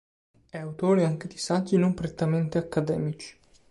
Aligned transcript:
È 0.49 0.57
autore 0.57 1.05
anche 1.05 1.27
di 1.27 1.37
saggi 1.37 1.77
non 1.77 1.93
prettamente 1.93 2.57
accademici. 2.57 3.37